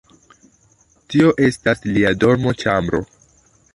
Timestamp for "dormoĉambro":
2.25-3.03